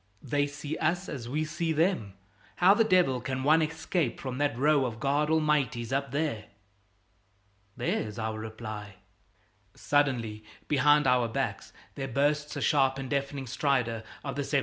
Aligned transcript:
"They 0.23 0.47
see 0.47 0.79
us 0.79 1.07
as 1.07 1.29
we 1.29 1.45
see 1.45 1.71
them. 1.73 2.15
How 2.55 2.73
the 2.73 2.83
devil 2.83 3.21
can 3.21 3.43
one 3.43 3.61
escape 3.61 4.19
from 4.19 4.39
that 4.39 4.57
row 4.57 4.83
of 4.83 4.99
God 4.99 5.29
Almighties 5.29 5.93
up 5.93 6.09
there?" 6.09 6.45
There's 7.77 8.17
our 8.17 8.39
reply! 8.39 8.95
Suddenly, 9.75 10.43
behind 10.67 11.05
our 11.05 11.27
backs, 11.27 11.71
there 11.93 12.07
bursts 12.07 12.55
the 12.55 12.61
sharp 12.61 12.97
and 12.97 13.11
deafening 13.11 13.45
stridor 13.45 14.01
of 14.23 14.35
the 14.35 14.41
75's. 14.41 14.59